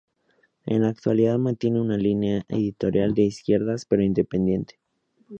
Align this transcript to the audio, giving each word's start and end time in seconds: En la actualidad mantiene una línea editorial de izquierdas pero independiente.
En 0.65 0.81
la 0.81 0.89
actualidad 0.89 1.37
mantiene 1.37 1.79
una 1.79 1.95
línea 1.95 2.43
editorial 2.47 3.13
de 3.13 3.21
izquierdas 3.21 3.85
pero 3.85 4.01
independiente. 4.01 4.79